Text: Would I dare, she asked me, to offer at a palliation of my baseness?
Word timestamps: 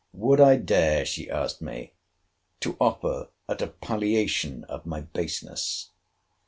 Would 0.13 0.41
I 0.41 0.55
dare, 0.55 1.05
she 1.05 1.29
asked 1.29 1.61
me, 1.61 1.93
to 2.61 2.75
offer 2.81 3.29
at 3.47 3.61
a 3.61 3.67
palliation 3.67 4.63
of 4.63 4.87
my 4.87 5.01
baseness? 5.01 5.91